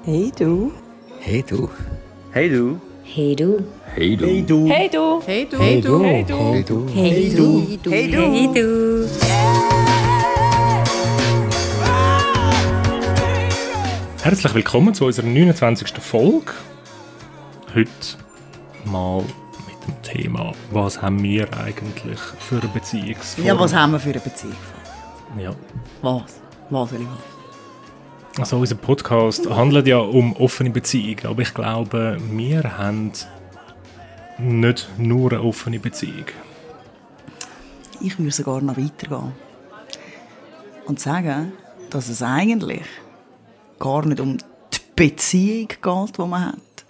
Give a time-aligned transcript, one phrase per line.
[0.00, 0.72] Hey du.
[1.20, 1.68] Hey du.
[2.32, 2.80] Hey du.
[3.04, 3.60] Hey du.
[3.94, 4.34] Hey du.
[4.34, 4.68] Hey du.
[4.68, 5.20] Hey du.
[5.22, 5.58] Hey du.
[5.58, 5.98] Hey du.
[6.02, 6.38] Hey du.
[6.42, 6.88] Hey du.
[6.88, 7.90] Hey du.
[7.90, 8.20] Hey du.
[8.20, 9.08] Hey du.
[14.22, 15.88] Herzlich willkommen zu unserer 29.
[16.00, 16.52] Folge.
[17.74, 17.88] Heute
[18.84, 23.46] mal mit dem Thema, was haben wir eigentlich für eine Beziehungsform?
[23.46, 24.56] Ja, was haben wir für eine Beziehung?
[25.38, 25.50] Ja.
[26.02, 26.40] Was?
[26.70, 27.31] Was soll ich machen?
[28.38, 33.12] Also unser Podcast handelt ja um offene Beziehungen, aber ich glaube, wir haben
[34.38, 36.24] nicht nur eine offene Beziehung.
[38.00, 39.32] Ich würde sogar noch weitergehen.
[40.86, 41.52] Und sagen,
[41.90, 42.82] dass es eigentlich
[43.78, 46.84] gar nicht um die Beziehung geht, die man hat,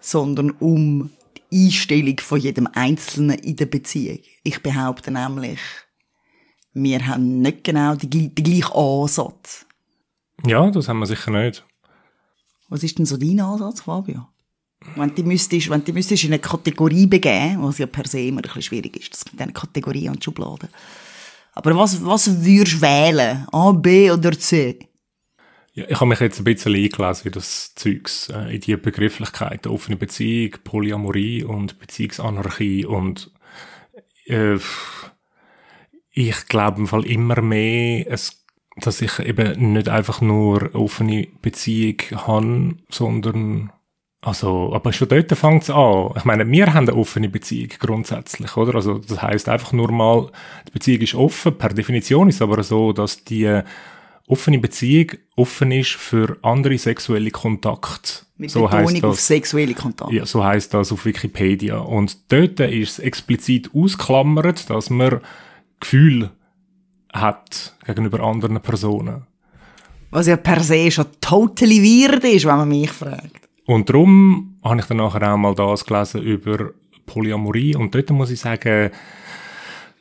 [0.00, 1.10] sondern um
[1.52, 4.18] die Einstellung von jedem Einzelnen in der Beziehung.
[4.42, 5.60] Ich behaupte nämlich,
[6.72, 9.66] wir haben nicht genau den, gl- den gleichen Ansatz.
[10.46, 11.64] Ja, das haben wir sicher nicht.
[12.68, 14.28] Was ist denn so dein Ansatz, Fabio?
[14.96, 18.38] Wenn du müsstest, wenn du müsstest in eine Kategorie begeben, was ja per se immer
[18.38, 20.70] ein bisschen schwierig ist, das mit diesen Kategorien und Schubladen.
[21.52, 23.46] Aber was, was würdest du wählen?
[23.52, 24.78] A, B oder C?
[25.72, 29.70] Ja, ich habe mich jetzt ein bisschen eingelesen in das Zeugs, äh, in die Begrifflichkeiten
[29.70, 33.30] offene Beziehung, Polyamorie und Beziehungsanarchie und
[34.26, 34.58] äh,
[36.12, 38.39] ich glaube im Fall immer mehr, es,
[38.80, 43.72] dass ich eben nicht einfach nur offene Beziehung habe, sondern
[44.22, 46.10] also, aber schon dort fängt es an.
[46.14, 48.74] Ich meine, wir haben eine offene Beziehung grundsätzlich, oder?
[48.74, 50.30] Also, das heißt einfach nur mal,
[50.68, 51.56] die Beziehung ist offen.
[51.56, 53.62] Per Definition ist es aber so, dass die
[54.26, 58.26] offene Beziehung offen ist für andere sexuelle Kontakte.
[58.36, 60.12] Mit so Betonung auf sexuelle Kontakt.
[60.12, 61.78] Ja, so heißt das auf Wikipedia.
[61.78, 65.20] Und dort ist es explizit ausklammert, dass man
[65.80, 66.30] Gefühl
[67.12, 69.26] hat gegenüber anderen Personen.
[70.10, 73.48] Was ja per se schon totally weird ist, wenn man mich fragt.
[73.66, 76.70] Und darum habe ich dann nachher auch mal das gelesen über
[77.06, 77.76] Polyamorie.
[77.76, 78.90] Und dort muss ich sagen,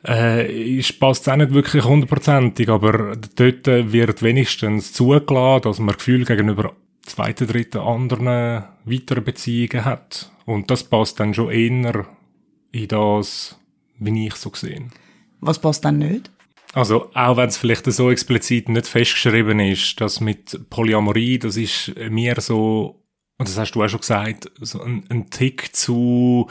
[0.04, 6.74] äh, passt auch nicht wirklich hundertprozentig, aber dort wird wenigstens zugelassen, dass man Gefühl gegenüber
[7.02, 10.32] zweiten, dritten, anderen weiteren Beziehungen hat.
[10.46, 12.06] Und das passt dann schon eher
[12.72, 13.60] in das,
[14.00, 14.92] wie ich so gesehen.
[15.42, 16.32] Was passt dann nicht?
[16.74, 21.94] Also, auch wenn es vielleicht so explizit nicht festgeschrieben ist, dass mit Polyamorie, das ist
[22.10, 23.04] mir so,
[23.38, 26.48] und das hast du auch schon gesagt, so ein, ein Tick zu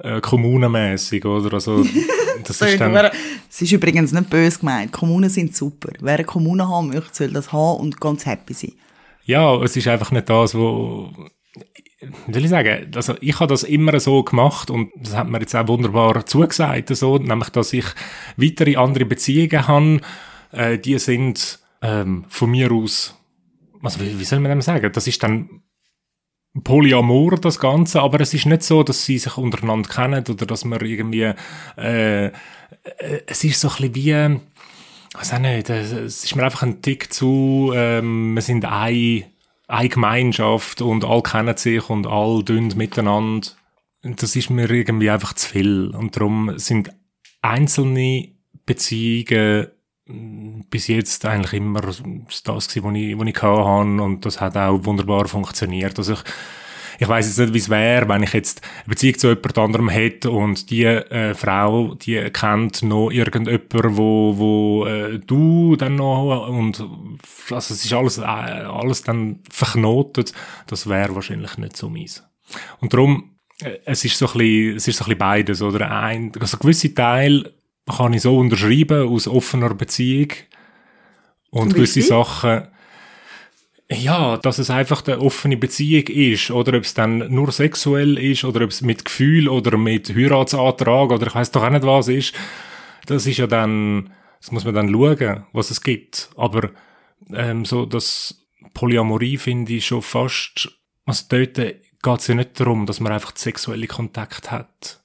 [0.00, 1.54] äh, kommunenmäßig, oder?
[1.54, 1.84] Also,
[2.44, 3.10] das ist dann,
[3.48, 4.90] Es ist übrigens nicht böse gemeint.
[4.90, 5.92] Kommunen sind super.
[6.00, 8.72] Wer eine Kommune haben möchte, soll das haben und ganz happy sein.
[9.24, 11.12] ja, es ist einfach nicht das, wo,
[12.00, 15.40] wie soll ich sagen, also ich habe das immer so gemacht und das hat mir
[15.40, 17.86] jetzt auch wunderbar zugesagt, so, nämlich, dass ich
[18.36, 20.00] weitere andere Beziehungen habe,
[20.52, 23.16] äh, die sind ähm, von mir aus,
[23.82, 25.62] also wie, wie soll man dem sagen, das ist dann
[26.62, 30.64] Polyamor, das Ganze, aber es ist nicht so, dass sie sich untereinander kennen oder dass
[30.64, 31.32] man irgendwie,
[31.76, 32.30] äh, äh,
[33.26, 34.40] es ist so ein bisschen wie,
[35.10, 38.64] ich weiß auch nicht, es es ist mir einfach ein Tick zu, ähm, wir sind
[38.64, 39.24] eine,
[39.66, 43.48] eine Gemeinschaft und alle kennen sich und alle tun miteinander.
[44.02, 45.94] Das ist mir irgendwie einfach zu viel.
[45.94, 46.90] Und darum sind
[47.40, 48.28] einzelne
[48.66, 49.68] Beziehungen
[50.06, 54.56] mh, bis jetzt eigentlich immer das gewesen, was ich, was ich hatte und das hat
[54.56, 55.98] auch wunderbar funktioniert.
[55.98, 56.24] Also ich,
[56.98, 59.88] ich weiß jetzt nicht, wie es wäre, wenn ich jetzt eine Beziehung zu jemand anderem
[59.88, 66.48] hätte und die äh, Frau, die kennt noch irgendjemand, wo, wo äh, du dann noch
[66.48, 66.80] und
[67.50, 70.32] also es ist alles, äh, alles dann verknotet.
[70.66, 72.24] Das wäre wahrscheinlich nicht so meins.
[72.80, 75.90] Und darum, äh, es ist so ein bisschen, es ist so ein bisschen beides, oder?
[75.90, 77.52] Ein, also gewisse Teil
[77.86, 80.28] kann ich so unterschreiben aus offener Beziehung
[81.50, 82.02] und gewisse?
[82.02, 82.68] Sachen,
[83.94, 88.44] ja, dass es einfach eine offene Beziehung ist, oder ob es dann nur sexuell ist,
[88.44, 92.08] oder ob es mit Gefühl oder mit Heiratsantrag oder ich weiß doch auch nicht was
[92.08, 92.34] ist.
[93.06, 94.10] Das ist ja dann,
[94.40, 96.30] das muss man dann schauen, was es gibt.
[96.36, 96.70] Aber
[97.32, 100.70] ähm, so das Polyamorie finde ich schon fast,
[101.06, 105.00] also dort geht es ja nicht darum, dass man einfach sexuelle Kontakt hat.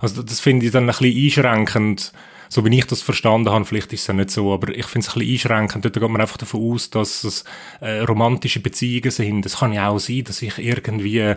[0.00, 2.12] Also das finde ich dann ein bisschen einschränkend,
[2.48, 5.06] so wie ich das verstanden habe, vielleicht ist es ja nicht so, aber ich finde
[5.06, 5.84] es ein bisschen einschränkend.
[5.84, 7.44] Dort geht man einfach davon aus, dass es
[7.80, 9.46] äh, romantische Beziehungen sind.
[9.46, 11.34] Es kann ja auch sein, dass ich irgendwie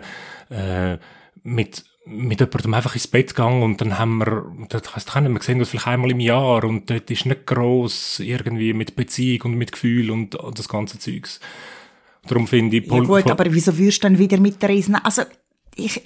[0.50, 0.98] äh,
[1.42, 5.60] mit mit jemandem einfach ins Bett gegangen und dann haben wir, das heisst, wir sehen
[5.60, 9.72] uns vielleicht einmal im Jahr und dort ist nicht gross irgendwie mit Beziehung und mit
[9.72, 11.38] Gefühl und, das ganze Zeugs.
[12.26, 12.86] Darum finde ich...
[12.90, 14.94] Ja gut, aber wieso würdest du dann wieder mit der Reise...
[15.04, 15.22] Also,
[15.76, 16.02] ich,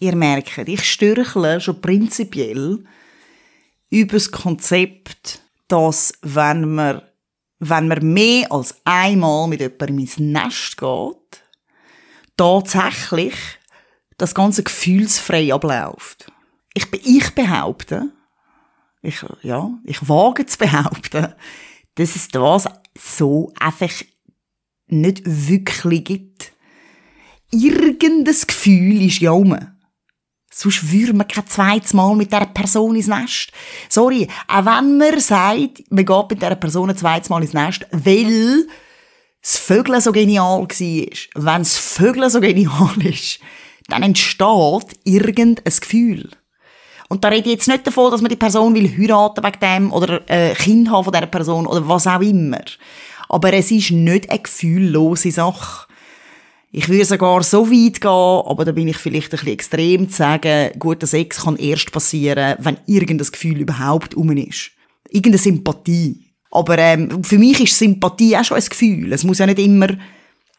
[0.00, 2.84] ihr merkt, ich stürchle schon prinzipiell
[3.90, 7.02] über das Konzept, dass wenn man,
[7.58, 11.42] wenn man mehr als einmal mit jemandem ins Nest geht,
[12.36, 13.34] tatsächlich
[14.18, 16.30] das Ganze gefühlsfrei abläuft.
[16.74, 18.12] Ich, ich behaupte,
[19.02, 21.34] ich, ja, ich wage zu behaupten,
[21.94, 22.66] dass es das
[22.98, 23.92] so einfach
[24.88, 26.52] nicht wirklich gibt.
[27.50, 29.56] Irgendein Gefühl ist ja rum.
[30.58, 33.52] Sonst würde man kein zweites Mal mit dieser Person ins Nest.
[33.90, 37.86] Sorry, auch wenn man sagt, man geht mit dieser Person ein zweites Mal ins Nest,
[37.92, 38.66] weil
[39.42, 40.66] das Vögeln so genial war.
[41.44, 43.38] Wenn das Vögeln so genial ist,
[43.88, 46.30] dann entsteht irgendein Gefühl.
[47.10, 49.92] Und da rede ich jetzt nicht davon, dass man die Person will heiraten wegen dem
[49.92, 52.64] oder äh, Kind haben von dieser Person oder was auch immer.
[53.28, 55.86] Aber es ist nicht eine gefühllose Sache.
[56.78, 60.16] Ich würde sogar so weit gehen, aber da bin ich vielleicht ein bisschen extrem, zu
[60.18, 64.72] sagen, guter Sex kann erst passieren, wenn irgendein Gefühl überhaupt um ist.
[65.08, 66.26] Irgendeine Sympathie.
[66.50, 69.10] Aber ähm, für mich ist Sympathie auch schon ein Gefühl.
[69.14, 69.88] Es muss ja nicht immer,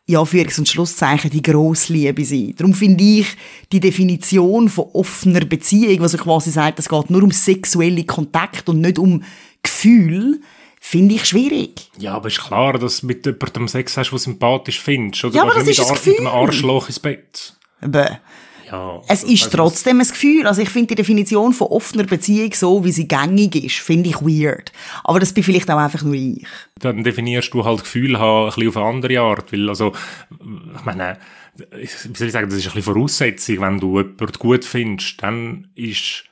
[0.08, 2.56] ja, Anführungs- und Schlusszeichen, die Grossliebe sein.
[2.58, 3.28] Darum finde ich
[3.72, 8.68] die Definition von offener Beziehung, was ich quasi sagt, es geht nur um sexuelle Kontakt
[8.70, 9.22] und nicht um
[9.62, 10.42] Gefühl,
[10.88, 11.90] finde ich schwierig.
[11.98, 15.26] Ja, aber ist klar, dass du mit jemandem Sex hast, den du sympathisch findest.
[15.26, 16.28] Oder Ja, aber das ist mit, ein Ar- mit einem Gefühl.
[16.28, 17.54] Arschloch ins Bett.
[17.82, 18.20] Aber
[18.70, 20.46] Ja, es ist also, trotzdem ein Gefühl.
[20.48, 24.22] Also ich finde die Definition von offener Beziehung so, wie sie gängig ist, finde ich
[24.22, 24.72] weird.
[25.04, 26.46] Aber das bin vielleicht auch einfach nur ich.
[26.80, 29.52] Dann definierst du halt Gefühl haben, ein bisschen auf eine andere Art.
[29.54, 29.94] Weil, also,
[30.32, 31.18] ich meine,
[31.70, 33.62] wie soll ich sagen, das ist ein bisschen Voraussetzung.
[33.62, 36.24] Wenn du jemanden gut findest, dann ist,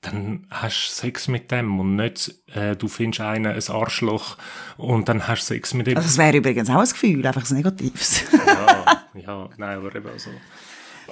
[0.00, 4.38] dann hast du Sex mit dem und nicht, äh, du findest einen ein Arschloch
[4.78, 5.96] und dann hast du Sex mit ihm.
[5.96, 8.24] Also das wäre übrigens auch ein Gefühl, einfach ein negatives.
[8.46, 10.30] ja, ja, nein, aber eben so.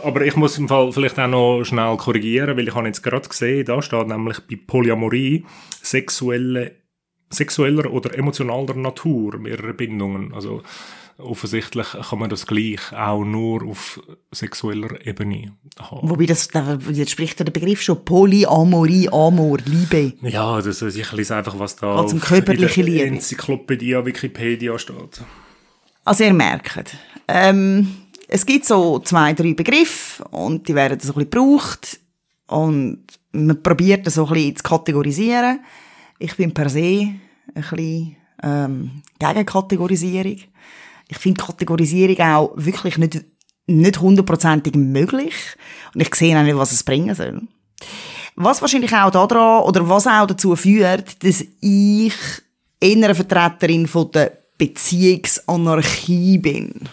[0.03, 3.29] Aber ich muss im Fall vielleicht auch noch schnell korrigieren, weil ich habe jetzt gerade
[3.29, 5.45] gesehen, da steht nämlich bei Polyamorie
[5.83, 6.77] sexuelle,
[7.31, 10.33] sexueller oder emotionaler Natur mehrere Bindungen.
[10.33, 10.63] Also
[11.19, 14.01] offensichtlich kann man das gleich auch nur auf
[14.33, 16.09] sexueller Ebene haben.
[16.09, 20.15] Wobei das, da- jetzt spricht der Begriff schon Polyamorie, Amor, Liebe.
[20.23, 23.05] Ja, das ist ich lese einfach, was da um auf- in der Liebe?
[23.05, 25.21] Enzyklopädie Wikipedia steht.
[26.05, 27.89] Also ihr merkt, ähm,
[28.29, 32.01] es gibt so zwei, drei Begriffe und die werden so ein bisschen gebraucht
[32.47, 35.61] und man probiert das so ein bisschen zu kategorisieren.
[36.19, 37.21] Ich bin per se ein
[37.55, 40.37] bisschen ähm, gegen Kategorisierung.
[41.09, 43.25] Ich finde Kategorisierung auch wirklich nicht
[43.69, 45.35] nicht hundertprozentig möglich
[45.95, 47.43] und ich sehe auch nicht, was es bringen soll.
[48.35, 52.15] Was wahrscheinlich auch daran, oder was auch dazu führt, dass ich
[52.81, 56.89] eher Vertreterin von der Beziehungsanarchie bin.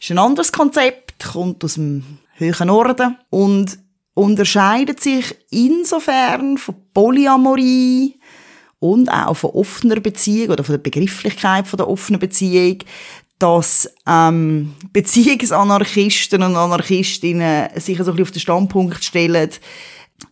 [0.00, 3.78] ist ein anderes Konzept, kommt aus dem höheren Norden und
[4.14, 8.18] unterscheidet sich insofern von Polyamorie
[8.80, 12.78] und auch von offener Beziehung oder von der Begrifflichkeit von der offenen Beziehung,
[13.38, 19.50] dass ähm, Beziehungsanarchisten und Anarchistinnen sich so ein bisschen auf den Standpunkt stellen,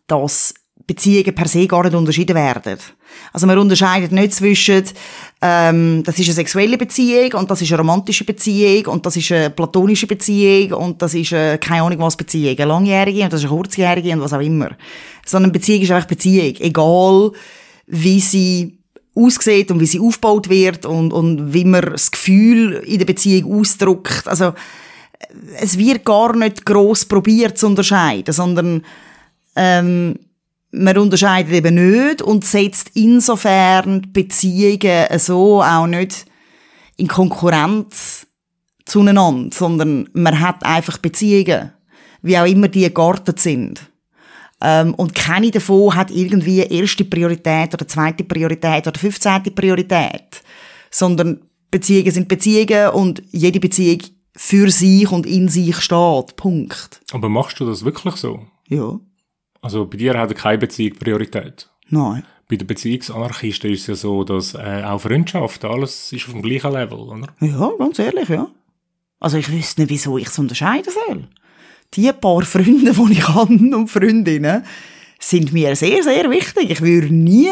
[0.06, 0.54] dass
[0.86, 2.78] Beziehungen per se gar nicht unterschieden werden.
[3.32, 4.84] Also man unterscheidet nicht zwischen,
[5.42, 9.32] ähm, das ist eine sexuelle Beziehung und das ist eine romantische Beziehung und das ist
[9.32, 13.40] eine platonische Beziehung und das ist eine, keine Ahnung was Beziehung, eine langjährige und das
[13.40, 14.70] ist eine kurzjährige und was auch immer.
[15.24, 17.32] Sondern Beziehung ist einfach Beziehung, egal
[17.86, 18.78] wie sie
[19.16, 23.60] aussieht und wie sie aufgebaut wird und, und wie man das Gefühl in der Beziehung
[23.60, 24.28] ausdrückt.
[24.28, 24.52] Also
[25.58, 28.84] es wird gar nicht gross probiert zu unterscheiden, sondern
[29.54, 30.18] ähm,
[30.70, 36.26] man unterscheidet eben nicht und setzt insofern Beziehungen so auch nicht
[36.96, 38.26] in Konkurrenz
[38.84, 41.72] zueinander, sondern man hat einfach Beziehungen,
[42.22, 43.80] wie auch immer die geartet sind.
[44.68, 49.54] Ähm, und keine davon hat irgendwie erste Priorität oder zweite Priorität oder 15.
[49.54, 50.42] Priorität,
[50.90, 54.00] sondern Beziehungen sind Beziehungen und jede Beziehung
[54.34, 56.34] für sich und in sich steht.
[56.34, 57.00] Punkt.
[57.12, 58.44] Aber machst du das wirklich so?
[58.66, 58.98] Ja.
[59.62, 61.70] Also bei dir hat keine Beziehung Priorität.
[61.88, 62.24] Nein.
[62.48, 66.42] Bei den Beziehungsanarchisten ist es ja so, dass äh, auch Freundschaft, alles ist auf dem
[66.42, 67.28] gleichen Level, oder?
[67.40, 68.48] Ja, ganz ehrlich, ja.
[69.20, 71.28] Also ich wüsste nicht, wieso ich es unterscheiden soll.
[71.94, 74.64] Die paar Freunde, die ich habe und Freundinnen,
[75.18, 76.70] sind mir sehr, sehr wichtig.
[76.70, 77.50] Ich würde nie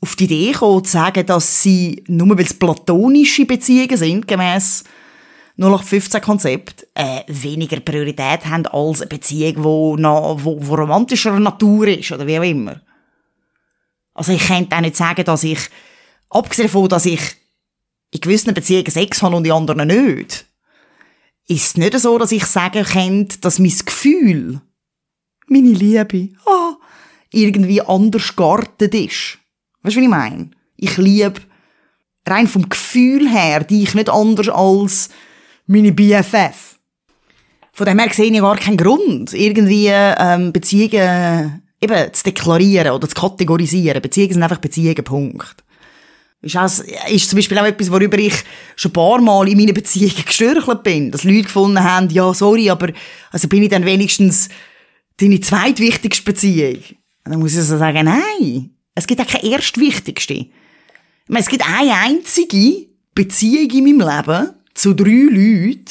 [0.00, 4.84] auf die Idee kommen, zu sagen, dass sie, nur weil es platonische Beziehungen sind, gemäss
[5.58, 12.10] 0815-Konzept, äh, weniger Priorität haben als eine Beziehung, die noch, wo, wo romantischer Natur ist,
[12.12, 12.80] oder wie auch immer.
[14.14, 15.60] Also ich könnte auch nicht sagen, dass ich,
[16.30, 17.20] abgesehen davon, dass ich
[18.12, 20.46] in gewissen Beziehungen Sex habe und in anderen nicht,
[21.46, 24.60] ist es nicht so, dass ich sagen könnte, dass mein Gefühl,
[25.46, 26.74] meine Liebe, ah,
[27.32, 29.38] irgendwie anders geartet ist.
[29.82, 30.50] Weißt du, was ich meine?
[30.76, 31.40] Ich liebe
[32.26, 35.10] rein vom Gefühl her die ich nicht anders als
[35.66, 36.78] meine BFF.
[37.72, 43.08] Von dem her sehe ich gar keinen Grund, irgendwie ähm, Beziehungen eben zu deklarieren oder
[43.08, 44.02] zu kategorisieren.
[44.02, 45.64] Beziehungen sind einfach Beziehungen, Punkt.
[46.42, 46.70] Ist, auch,
[47.08, 48.34] ist zum Beispiel auch etwas, worüber ich
[48.74, 51.10] schon ein paar Mal in meinen Beziehungen gestörchelt bin.
[51.10, 52.92] Dass Leute gefunden haben, ja, sorry, aber
[53.30, 54.48] also bin ich dann wenigstens
[55.18, 56.82] deine zweitwichtigste Beziehung.
[57.24, 60.34] Und dann muss ich so sagen, nein, es gibt auch keine erstwichtigste.
[60.34, 60.48] Ich
[61.28, 65.84] meine, es gibt eine einzige Beziehung in meinem Leben zu drei Leuten,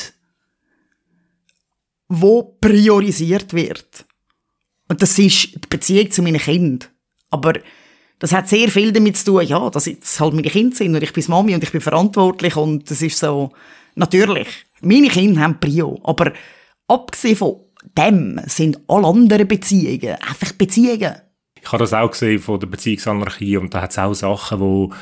[2.07, 4.05] wo priorisiert wird.
[4.87, 6.89] Und das ist die Beziehung zu meinen Kindern.
[7.29, 7.53] Aber
[8.19, 11.01] das hat sehr viel damit zu tun, ja, dass jetzt halt meine Kinder sind und
[11.01, 13.51] ich bin Mami und ich bin verantwortlich und das ist so,
[13.95, 14.47] natürlich,
[14.81, 16.33] meine Kinder haben Prio, aber
[16.87, 17.61] abgesehen von
[17.97, 21.15] dem sind alle anderen Beziehungen einfach Beziehungen.
[21.61, 24.93] Ich habe das auch gesehen von der Beziehungsanarchie und da hat es auch Sachen, die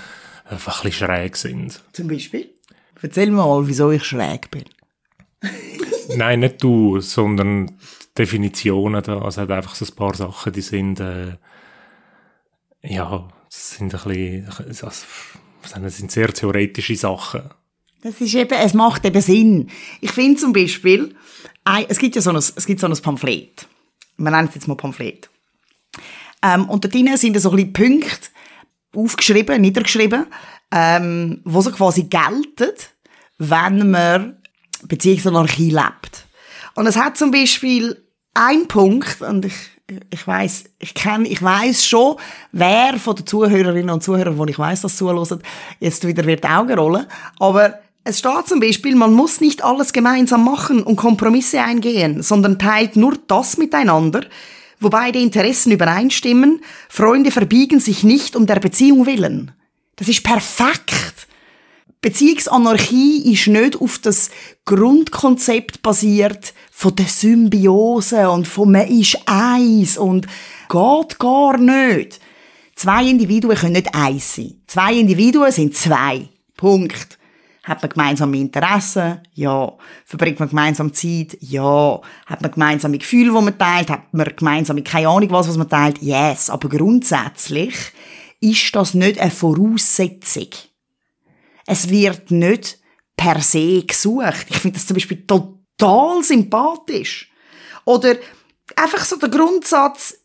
[0.49, 1.81] einfach ein bisschen schräg sind.
[1.93, 2.49] Zum Beispiel?
[3.01, 4.65] Erzähl mal, wieso ich schräg bin.
[6.15, 7.77] Nein, nicht du, sondern
[8.17, 9.19] Definitionen da.
[9.19, 11.33] Also hat einfach so ein paar Sachen, die sind, äh,
[12.87, 17.43] ja, sind ein bisschen, also, das sind sehr theoretische Sachen.
[18.01, 19.69] Das ist eben, es macht eben Sinn.
[20.01, 21.15] Ich finde zum Beispiel,
[21.87, 23.67] es gibt ja so ein, es gibt so ein Pamphlet.
[24.17, 25.29] Wir nennen es jetzt mal Pamphlet.
[26.43, 28.29] Ähm, und da drinnen sind so ein bisschen Punkte
[28.95, 30.27] aufgeschrieben, niedergeschrieben,
[30.71, 32.73] ähm, wo so quasi gelten,
[33.37, 34.41] wenn man
[34.83, 36.27] Beziehungsanarchie lebt.
[36.75, 38.03] Und es hat zum Beispiel
[38.33, 39.55] einen Punkt, und ich,
[40.09, 42.17] ich weiß, ich kenne, ich weiß schon,
[42.51, 45.41] wer von den Zuhörerinnen und Zuhörern, wo ich weiß, dass zuhören,
[45.79, 47.05] jetzt wieder wird Augen rollen.
[47.39, 52.59] Aber es steht zum Beispiel, man muss nicht alles gemeinsam machen und Kompromisse eingehen, sondern
[52.59, 54.25] teilt nur das miteinander,
[54.79, 56.61] wo beide Interessen übereinstimmen.
[56.89, 59.51] Freunde verbiegen sich nicht um der Beziehung willen.
[59.95, 61.27] Das ist perfekt.
[62.01, 64.29] Beziehungsanarchie ist nicht auf das
[64.65, 70.27] Grundkonzept basiert von der Symbiose und von man ist eins und
[70.69, 72.19] geht gar nicht.
[72.75, 74.61] Zwei Individuen können nicht eins sein.
[74.67, 76.29] Zwei Individuen sind zwei.
[76.55, 77.17] Punkt.
[77.63, 79.19] Hat man gemeinsame Interessen?
[79.33, 79.73] Ja.
[80.05, 81.37] Verbringt man gemeinsam Zeit?
[81.41, 81.99] Ja.
[82.27, 83.89] Hat man gemeinsame Gefühle, die man teilt?
[83.89, 86.01] Hat man gemeinsame, keine Ahnung was, was man teilt?
[86.01, 86.49] Yes.
[86.49, 87.75] Aber grundsätzlich
[88.39, 90.49] ist das nicht eine Voraussetzung.
[91.67, 92.79] Es wird nicht
[93.15, 94.47] per se gesucht.
[94.49, 97.29] Ich finde das zum Beispiel total sympathisch.
[97.85, 98.15] Oder
[98.75, 100.17] einfach so der Grundsatz,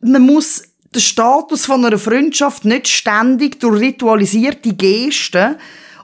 [0.00, 5.56] man muss den Status von einer Freundschaft nicht ständig durch ritualisierte Gesten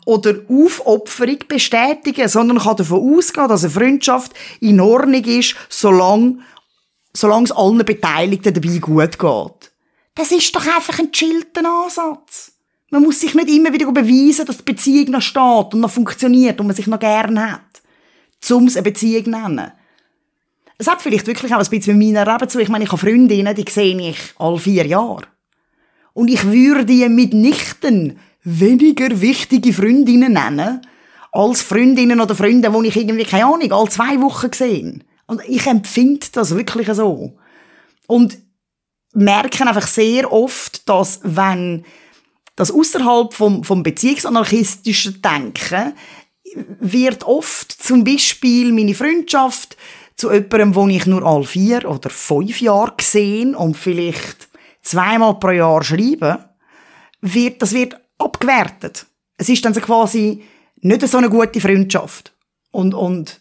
[0.05, 6.39] oder Aufopferung bestätigen, sondern kann davon ausgehen, dass eine Freundschaft in Ordnung ist, solange,
[7.13, 9.73] solange es allen Beteiligten dabei gut geht.
[10.15, 12.53] Das ist doch einfach ein chillter Ansatz.
[12.91, 16.61] Man muss sich nicht immer wieder beweisen, dass die Beziehung noch steht und noch funktioniert
[16.61, 17.61] und man sich noch gern hat.
[18.51, 19.73] Um es eine Beziehung zu nennen.
[20.79, 22.61] Es hat vielleicht wirklich auch ein bisschen mit meiner Leben zu.
[22.61, 25.25] Ich meine, ich habe Freundinnen, die sehe ich alle vier Jahre.
[26.13, 30.81] Und ich würde mitnichten weniger wichtige Freundinnen nennen,
[31.33, 35.05] als Freundinnen oder Freunde, die ich irgendwie, keine Ahnung, alle zwei Wochen gesehen.
[35.27, 37.37] Und ich empfinde das wirklich so.
[38.07, 38.39] Und
[39.13, 41.85] merke einfach sehr oft, dass wenn
[42.57, 45.93] das außerhalb vom, vom beziehungsanarchistischen Denken
[46.81, 49.77] wird oft zum Beispiel meine Freundschaft
[50.17, 54.49] zu jemandem, wo ich nur alle vier oder fünf Jahre gesehen und vielleicht
[54.81, 56.49] zweimal pro Jahr schreibe,
[57.21, 59.07] wird, das wird abgewertet.
[59.37, 60.43] Es ist dann so quasi
[60.81, 62.33] nicht so eine gute Freundschaft.
[62.71, 63.41] Und, und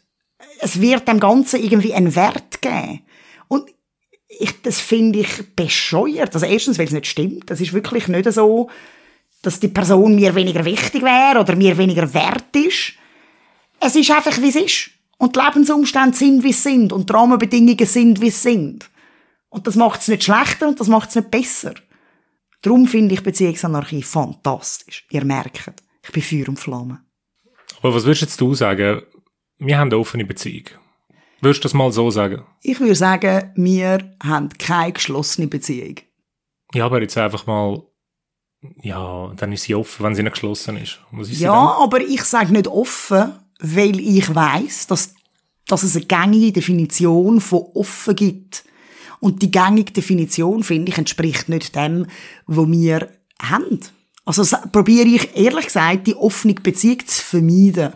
[0.59, 3.01] es wird dem Ganzen irgendwie einen Wert geben.
[3.47, 3.69] Und
[4.27, 6.33] ich, das finde ich bescheuert.
[6.33, 7.49] Also erstens, weil es nicht stimmt.
[7.49, 8.69] Das ist wirklich nicht so,
[9.45, 12.93] dass die Person mir weniger wichtig wäre oder mir weniger wert ist.
[13.79, 14.89] Es ist einfach, wie es ist.
[15.17, 16.93] Und die Lebensumstände sind, wie sie sind.
[16.93, 18.89] Und die Rahmenbedingungen sind, wie sie sind.
[19.49, 21.73] Und das macht es nicht schlechter und das macht es nicht besser.
[22.61, 25.05] Darum finde ich Beziehungsanarchie fantastisch.
[25.11, 25.71] Ihr merkt,
[26.03, 27.01] ich bin Feuer und Flamme.
[27.81, 29.03] Aber was würdest du sagen?
[29.57, 30.65] Wir haben eine offene Beziehung.
[31.41, 32.43] Würdest du das mal so sagen?
[32.61, 35.95] Ich würde sagen, wir haben keine geschlossene Beziehung.
[36.73, 37.83] Ja, aber jetzt einfach mal,
[38.81, 40.99] ja, dann ist sie offen, wenn sie nicht geschlossen ist.
[41.19, 45.13] Ist ja, aber ich sage nicht offen, weil ich weiß, dass,
[45.67, 48.63] dass es eine gängige Definition von offen gibt.
[49.19, 52.07] Und die gängige Definition, finde ich, entspricht nicht dem,
[52.45, 53.09] was wir
[53.41, 53.79] haben.
[54.25, 57.93] Also probiere ich, ehrlich gesagt, die offene Beziehung zu vermeiden.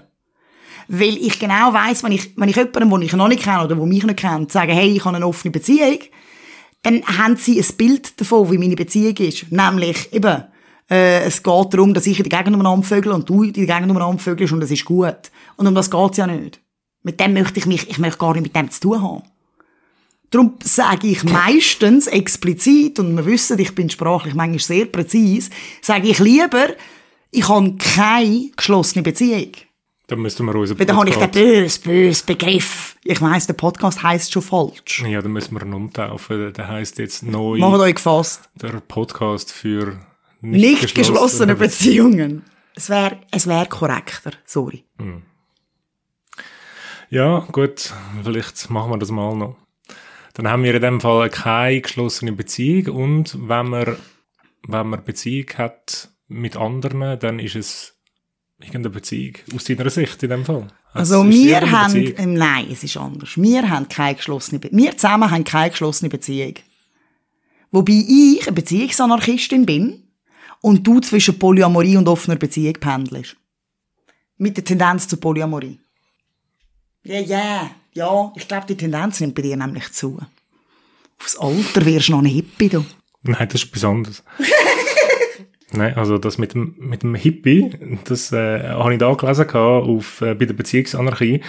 [0.88, 3.76] Weil ich genau weiß, wenn ich, wenn ich jemanden, den ich noch nicht kenne oder
[3.76, 6.00] der mich nicht kennt, sage, hey, ich habe eine offene Beziehung,
[6.82, 9.52] dann haben sie ein Bild davon, wie meine Beziehung ist.
[9.52, 10.44] Nämlich, eben,
[10.90, 13.66] äh, es geht darum, dass ich in die Gegend umeinander vögel und du in die
[13.66, 15.32] Gegend umeinander vögelst und das ist gut.
[15.58, 16.60] Und um das geht's ja nicht.
[17.04, 19.24] Mit dem möchte ich mich, ich möchte gar nicht mit dem zu tun haben.
[20.32, 25.50] Darum sage ich meistens explizit, und wir wissen, ich bin sprachlich manchmal sehr präzise,
[25.82, 26.68] sage ich lieber,
[27.32, 29.52] ich habe keine geschlossene Beziehung.
[30.08, 32.96] Dann müssten wir unseren Weil dann habe ich den bösen, bösen Begriff.
[33.04, 35.04] Ich weiss, der Podcast heisst schon falsch.
[35.08, 36.52] Ja, dann müssen wir ihn umtaufen.
[36.52, 38.50] Der heisst jetzt neu Macht euch gefasst.
[38.56, 40.00] der Podcast für
[40.42, 42.44] nicht, Nicht geschlossene Beziehungen.
[42.76, 44.32] Es wäre es wär korrekter.
[44.46, 44.86] Sorry.
[47.10, 47.94] Ja, gut,
[48.24, 49.58] vielleicht machen wir das mal noch.
[50.36, 53.98] Dann haben wir in dem Fall keine geschlossene Beziehung und wenn man,
[54.68, 57.96] wenn man Beziehung hat mit anderen, dann ist es
[58.60, 60.68] irgendeine Beziehung aus deiner Sicht in dem Fall.
[60.94, 63.32] Also Es ist wir haben, ähm, nein, es ist anders.
[63.36, 66.56] Wir haben keine geschlossene, Be wir zusammen haben keine geschlossene Beziehung.
[67.72, 70.04] Wobei ich eine Beziehungsanarchistin bin
[70.62, 73.36] und du zwischen Polyamorie und offener Beziehung pendelst.
[74.38, 75.80] Mit der Tendenz zur Polyamorie.
[77.04, 80.20] Ja, ja, ja, ich glaube, die Tendenz nimmt bei dir nämlich zu.
[81.20, 82.86] Aufs Alter wirst du noch ein Hippie, du.
[83.24, 84.24] Nein, das ist besonders.
[85.72, 87.70] Nein, also das mit dem, mit dem Hippie,
[88.06, 91.42] das äh, habe ich da gelesen auf, äh, bei der Beziehungsanarchie,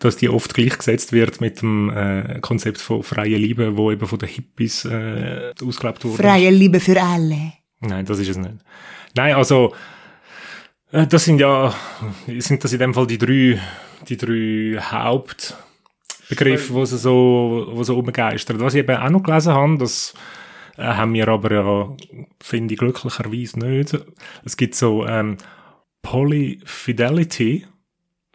[0.00, 4.18] dass die oft gleichgesetzt wird mit dem äh, Konzept von freier Liebe, wo eben von
[4.18, 6.22] den Hippies äh, ausgelebt wurde.
[6.22, 7.52] Freie Liebe für alle.
[7.80, 8.56] Nein, das ist es nicht.
[9.14, 9.74] Nein, also
[10.90, 11.74] äh, das sind ja
[12.38, 13.60] sind das in dem Fall die drei
[14.08, 18.60] die drei Hauptbegriffe, wo sie so wo so umgeistern.
[18.60, 20.14] Was ich eben auch noch gelesen habe, das
[20.76, 21.96] äh, haben wir aber ja
[22.40, 23.96] finde ich glücklicherweise nicht.
[24.44, 25.36] Es gibt so ähm,
[26.02, 27.66] Polyfidelity.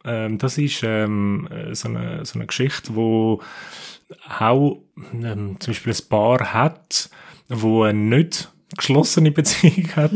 [0.05, 3.41] Ähm, das ist ähm, äh, so eine so eine Geschichte, wo
[4.39, 4.79] auch
[5.13, 7.09] ähm, zum Beispiel ein Paar hat,
[7.50, 10.11] wo nicht geschlossene Beziehung hat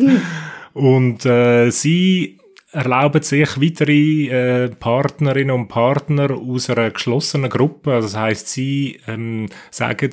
[0.74, 2.38] und äh, sie
[2.72, 7.94] erlauben sich weitere äh, Partnerinnen und Partner aus einer geschlossenen Gruppe.
[7.94, 10.12] Also das heißt, sie ähm, sagen,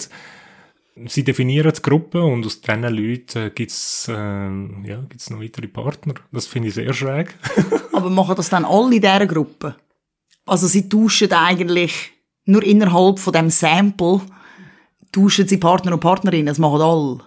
[1.07, 6.15] sie definieren die Gruppe und aus diesen Leuten gibt's ähm, ja, noch weitere Partner.
[6.33, 7.35] Das finde ich sehr schräg.
[7.93, 9.77] Aber machen das dann alle in dieser Gruppe?
[10.47, 12.13] Also sie tauschen eigentlich
[12.47, 14.21] nur innerhalb von dem Sample
[15.13, 16.47] tauschen sie Partner und Partnerinnen.
[16.47, 17.21] Das machen alle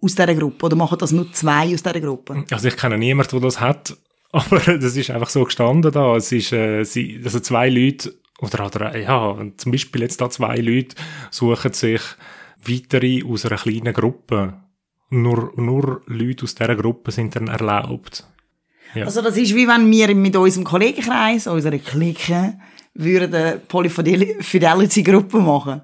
[0.00, 0.66] aus dieser Gruppe.
[0.66, 2.44] Oder machen das nur zwei aus dieser Gruppe?
[2.50, 3.96] Also ich kenne niemanden, der das hat,
[4.32, 6.16] aber das ist einfach so gestanden da.
[6.16, 10.56] Es ist, äh, sie, also zwei Leute, oder, oder ja, zum Beispiel jetzt da zwei
[10.56, 10.96] Leute
[11.30, 12.00] suchen sich
[12.66, 14.54] weitere aus einer kleinen Gruppe.
[15.10, 18.24] Nur, nur Leute aus dieser Gruppe sind dann erlaubt.
[18.94, 19.04] Ja.
[19.04, 22.54] Also das ist wie wenn wir mit unserem Kollegenkreis, unserer Clique,
[22.94, 25.82] würden eine Polyfidelity-Gruppe machen.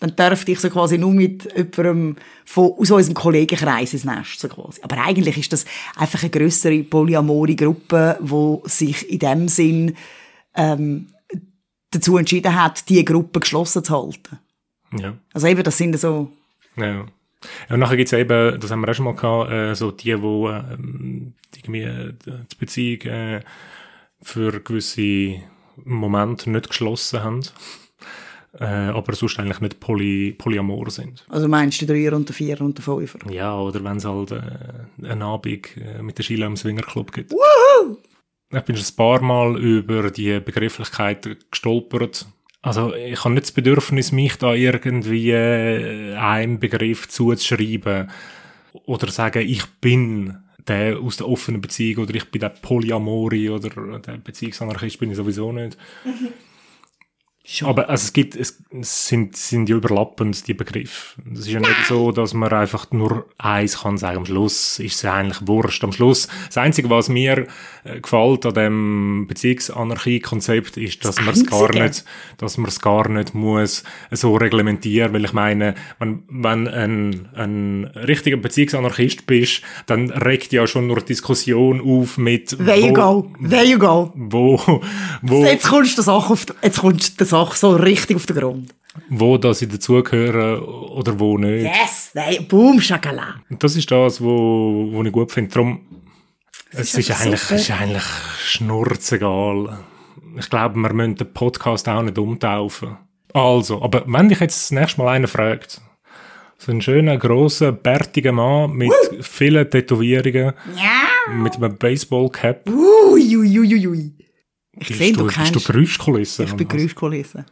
[0.00, 4.48] Dann dürfte ich so quasi nur mit jemandem von, aus unserem Kollegenkreis ins Nest, so
[4.48, 4.80] quasi.
[4.82, 5.64] Aber eigentlich ist das
[5.96, 9.96] einfach eine grössere Polyamore-Gruppe, die sich in dem Sinn
[10.54, 11.08] ähm,
[11.90, 14.38] dazu entschieden hat, diese Gruppe geschlossen zu halten.
[14.96, 15.14] Ja.
[15.32, 16.30] Also eben, das sind so...
[16.76, 16.86] Ja.
[16.86, 17.06] ja.
[17.68, 20.48] Und nachher gibt's eben, das haben wir auch schon mal gehabt, äh, so die, wo
[20.50, 23.40] ähm, irgendwie äh, die Beziehung äh,
[24.22, 25.42] für gewisse
[25.84, 27.42] Momente nicht geschlossen haben,
[28.58, 31.24] äh, aber sonst eigentlich nicht poly, polyamor sind.
[31.28, 33.18] Also meinst du der Dreier und der Vierer und der Fünfer?
[33.30, 34.40] Ja, oder wenn es halt äh,
[35.02, 37.34] einen Abend äh, mit der Sheila im Swingerclub gibt.
[38.50, 42.26] Ich bin schon ein paar Mal über die Begrifflichkeit gestolpert.
[42.62, 48.10] Also ich habe nicht das Bedürfnis, mich da irgendwie äh, einem Begriff zuzuschreiben
[48.84, 53.98] oder sagen, ich bin der aus der offenen Beziehung oder ich bin der Polyamori oder
[53.98, 55.76] der Beziehungsanarchist bin ich sowieso nicht.
[57.62, 61.20] Aber also es gibt, es sind, sind ja überlappend, die Begriffe.
[61.32, 64.18] Es ist ja nicht so, dass man einfach nur eins kann sagen.
[64.18, 65.82] Am Schluss ist es eigentlich wurscht.
[65.82, 67.46] Am Schluss, das Einzige, was mir
[67.84, 72.04] äh, gefällt an dem Beziehungsanarchie-Konzept, ist, dass Das man es gar nicht,
[72.36, 77.84] dass man es gar nicht muss so reglementieren, weil ich meine, wenn, wenn ein, ein
[77.94, 83.64] richtiger Beziehungsanarchist bist, dann regt ja schon nur Diskussion auf mit, There you go, there
[83.64, 84.12] you go.
[84.14, 84.60] wo,
[85.22, 88.26] wo, Jetzt kommst du der Sache, auf, jetzt kommst du der Sache so richtig auf
[88.26, 88.74] den Grund.
[89.10, 91.64] wo da sie dazugehören oder wo nicht.
[91.64, 93.36] Yes, there, boom, Schakala.
[93.50, 95.50] Das ist das, wo, wo ich gut finde.
[95.52, 95.80] Darum,
[96.70, 97.54] es ist, einfach eigentlich, super.
[97.60, 98.02] ist eigentlich
[98.44, 99.78] schnurzegal.
[100.38, 102.96] Ich glaube, wir müssen den Podcast auch nicht umtaufen.
[103.32, 105.80] Also, aber wenn dich jetzt das nächste Mal einer fragt,
[106.58, 111.32] so ein schöner, grosser, bärtiger Mann mit vielen Tätowierungen, Ja.
[111.34, 112.68] mit einem Baseballcap.
[112.68, 114.12] Ui, ui, ui, ui.
[114.80, 115.66] Ich sehe, du du, bist du kennst.
[115.66, 116.44] Geräuschkulisse?
[116.44, 116.68] Ich bin?
[116.68, 117.44] Geräuschkulisse.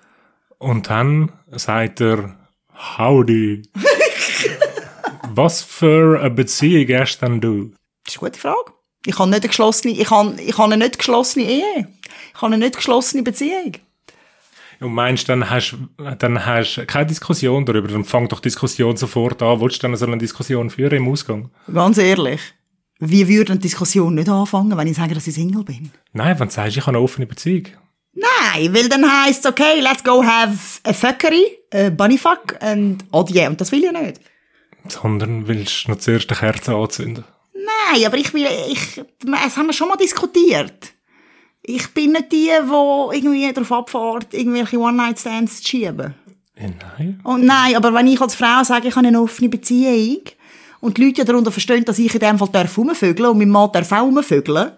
[0.59, 2.37] Und dann sagt er,
[2.99, 3.63] Howdy.
[5.29, 7.73] Was für eine Beziehung hast denn du?
[8.05, 8.73] Das ist eine gute Frage.
[9.05, 11.89] Ich habe nicht eine geschlossene, ich habe, ich habe eine nicht geschlossene Ehe.
[12.35, 13.73] Ich habe eine nicht geschlossene Beziehung.
[14.81, 15.77] Und meinst, dann hast,
[16.19, 19.61] dann hast du keine Diskussion darüber, dann fang doch Diskussion sofort an.
[19.61, 21.51] Willst du dann so eine Diskussion führen im Ausgang?
[21.73, 22.41] Ganz ehrlich,
[22.99, 25.91] wie würde eine Diskussion nicht anfangen, wenn ich sage, dass ich Single bin?
[26.13, 27.65] Nein, wenn du sagst, ich habe eine offene Beziehung.
[28.15, 33.47] Nein, weil dann heisst es, okay, let's go have a fuckery, a bunnyfuck and adieu.
[33.47, 34.21] Und das will ich nicht.
[34.89, 37.25] Sondern willst du noch zuerst eine Kerze anzünden.
[37.53, 40.93] Nein, aber ich will, ich, das haben wir schon mal diskutiert.
[41.63, 46.15] Ich bin nicht die, die irgendwie darauf abfährt, irgendwelche One-Night-Stands zu schieben.
[46.59, 47.21] Ja, nein.
[47.25, 50.23] Und nein, aber wenn ich als Frau sage, ich habe eine offene Beziehung
[50.87, 53.71] und die Leute darunter verstehen, dass ich in dem Fall darf rumvögeln und mein Mann
[53.73, 54.73] darf auch rumvögeln,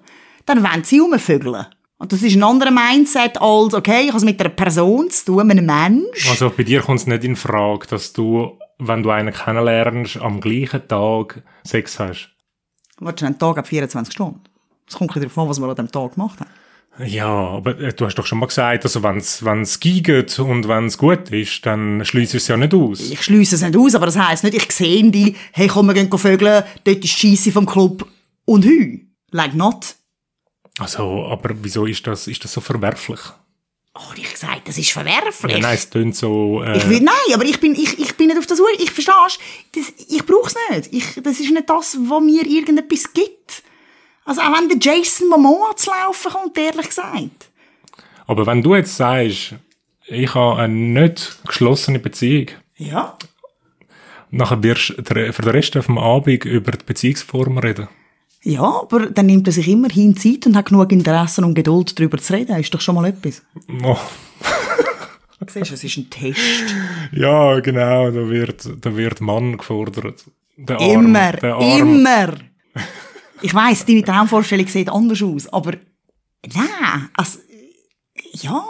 [0.46, 1.66] dann wollen sie rumvögeln.
[1.98, 5.26] Und das ist ein anderer Mindset als, okay, ich habe es mit einer Person zu
[5.26, 6.30] tun, mit einem Mensch.
[6.30, 10.40] Also bei dir kommt es nicht in Frage, dass du, wenn du einen kennenlernst, am
[10.40, 12.30] gleichen Tag Sex hast.
[12.98, 14.40] Warte, ein Tag ab 24 Stunden.
[14.88, 16.50] Es kommt darauf an, was wir an dem Tag gemacht haben.
[17.04, 20.98] Ja, aber äh, du hast doch schon mal gesagt, also wenn's wenn's giget und wenn's
[20.98, 23.11] gut ist, dann schließt es ja nicht aus.
[23.11, 25.94] Ich schließe es nicht aus, aber das heisst nicht, ich sehe die, hey, komm, wir
[25.94, 28.06] gehen vögeln, dort ist die Scheisse vom Club
[28.44, 29.00] und hü.
[29.30, 29.94] Like not.
[30.78, 33.20] Also, aber wieso ist das, ist das so verwerflich?
[33.94, 35.52] Oh, ich gesagt, das ist verwerflich.
[35.52, 38.28] Ja, nein, es tönt so, äh, Ich will, nein, aber ich bin, ich, ich bin
[38.28, 38.70] nicht auf der Suche.
[38.78, 39.40] Ich verstehst,
[39.74, 40.92] das, ich brauch's nicht.
[40.92, 43.64] Ich, das ist nicht das, was mir irgendetwas gibt.
[44.28, 47.48] Also auch wenn der Jason Momoa zu laufen kommt, ehrlich gesagt.
[48.26, 49.54] aber wenn du jetzt sagst,
[50.06, 53.16] ich habe eine nicht geschlossene Beziehung, Ja.
[54.30, 57.88] nachher wirst du für den Rest auf dem Abend über die Beziehungsform reden.
[58.42, 62.18] Ja, aber dann nimmt er sich immerhin Zeit und hat genug Interesse und Geduld, darüber
[62.18, 62.56] zu reden.
[62.60, 63.42] Ist doch schon mal etwas.
[63.82, 63.96] Oh.
[65.48, 66.74] Siehst du, es ist ein Test.
[67.12, 70.24] Ja, genau, da wird, da wird Mann gefordert.
[70.56, 71.78] Der Arm, Immer, der Arm.
[71.78, 72.34] immer.
[73.42, 75.72] Ich weiss, deine Traumvorstellung sieht anders aus, aber
[76.55, 77.38] nein, also,
[78.33, 78.64] ja.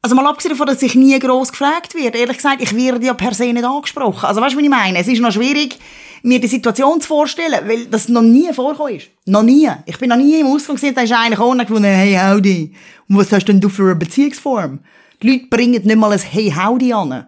[0.00, 2.18] Also mal abgesehen davon, dass ich nie gross gefragt werde.
[2.18, 4.24] Ehrlich gesagt, ich werde ja per se nicht angesprochen.
[4.24, 4.98] Also weißt du, was ich meine?
[4.98, 5.76] Es ist noch schwierig,
[6.22, 9.08] mir die Situation zu vorstellen, weil das noch nie vorgekommen ist.
[9.26, 9.68] Noch nie.
[9.86, 12.74] Ich bin noch nie im Ausgang gesehen, da ist einer gekommen und gefunden, hey, howdy.
[13.08, 14.78] Und was hast denn du für eine Beziehungsform?
[15.20, 17.26] Die Leute bringen nicht mal ein Hey, howdy an.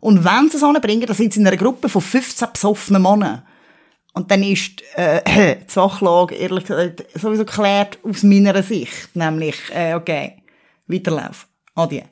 [0.00, 3.42] Und wenn sie es anbringen, dann sind sie in einer Gruppe von 15 besoffenen Männern.
[4.12, 5.20] Und dann ist äh,
[5.56, 9.14] die Sachlage, ehrlich gesagt, sowieso geklärt aus meiner Sicht.
[9.14, 10.42] Nämlich, äh, okay,
[10.86, 11.48] weiterlaufen.
[11.74, 12.02] Adieu.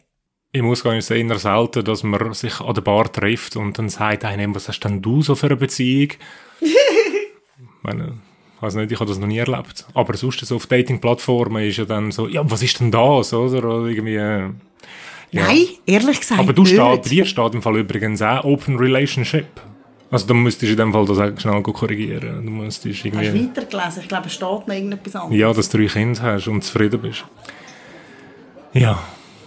[0.53, 3.89] Im Ausgang ist es eher selten, dass man sich an der Bar trifft und dann
[3.89, 6.13] sagt einer, was hast denn du so für eine Beziehung?
[6.61, 6.73] ich
[7.83, 8.15] meine,
[8.61, 9.87] also nicht, ich habe das noch nie erlebt.
[9.95, 13.59] Aber sonst so auf Dating-Plattformen ist ja dann so, ja, was ist denn das, oder?
[13.59, 14.51] Oder irgendwie, äh,
[15.31, 15.43] ja.
[15.43, 16.73] Nein, ehrlich gesagt Aber du nicht.
[16.73, 19.47] steht, dir steht im Fall übrigens auch Open Relationship.
[20.11, 22.45] Also dann müsstest du in dem Fall das auch schnell korrigieren.
[22.47, 24.03] Du müsstest Hast du irgendwie, weitergelesen?
[24.03, 25.39] Ich glaube, es steht noch irgendetwas anderes.
[25.39, 27.25] ja, dass du drei Kinder hast und zufrieden bist.
[28.73, 28.99] Ja,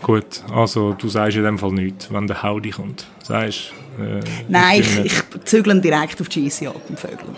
[0.03, 0.43] gut.
[0.53, 3.07] Also du sagst in dem Fall nichts, wenn der Howdy kommt.
[3.23, 7.35] Sagst, äh, Nein, ich, ich zügle direkt auf die GC ab und Vögeln.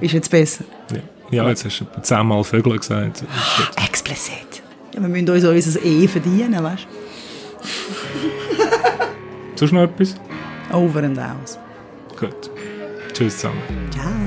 [0.00, 0.64] Ist jetzt besser.
[1.30, 1.44] Ja.
[1.44, 3.24] ja, jetzt hast du zehnmal Vögel gesagt.
[3.82, 4.62] Explizit.
[4.94, 6.86] Ja, wir müssen uns unser E verdienen, weißt
[9.54, 10.14] Sonst noch etwas?
[10.70, 10.76] du?
[10.76, 11.58] Over and out.
[12.22, 12.50] Gut.
[13.12, 13.90] Tschüss zusammen.
[13.90, 14.21] Ciao.